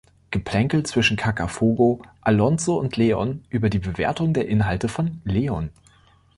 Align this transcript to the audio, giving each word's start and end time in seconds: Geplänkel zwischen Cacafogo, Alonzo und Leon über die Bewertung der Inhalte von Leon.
Geplänkel 0.31 0.83
zwischen 0.83 1.15
Cacafogo, 1.15 2.01
Alonzo 2.21 2.75
und 2.75 2.97
Leon 2.97 3.45
über 3.49 3.69
die 3.69 3.77
Bewertung 3.77 4.33
der 4.33 4.47
Inhalte 4.47 4.87
von 4.87 5.21
Leon. 5.25 5.69